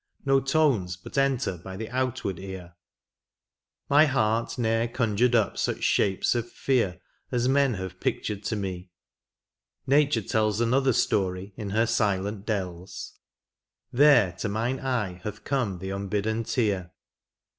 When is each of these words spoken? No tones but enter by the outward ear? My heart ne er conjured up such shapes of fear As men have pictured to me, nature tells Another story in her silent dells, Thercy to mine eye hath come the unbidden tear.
No 0.25 0.39
tones 0.39 0.97
but 0.97 1.15
enter 1.15 1.59
by 1.59 1.77
the 1.77 1.87
outward 1.91 2.39
ear? 2.39 2.73
My 3.87 4.07
heart 4.07 4.57
ne 4.57 4.85
er 4.85 4.87
conjured 4.87 5.35
up 5.35 5.59
such 5.59 5.83
shapes 5.83 6.33
of 6.33 6.49
fear 6.51 6.99
As 7.31 7.47
men 7.47 7.75
have 7.75 7.99
pictured 7.99 8.43
to 8.45 8.55
me, 8.55 8.89
nature 9.85 10.23
tells 10.23 10.59
Another 10.59 10.93
story 10.93 11.53
in 11.55 11.69
her 11.69 11.85
silent 11.85 12.47
dells, 12.47 13.19
Thercy 13.95 14.37
to 14.39 14.49
mine 14.49 14.79
eye 14.79 15.21
hath 15.23 15.43
come 15.43 15.77
the 15.77 15.91
unbidden 15.91 16.45
tear. 16.45 16.93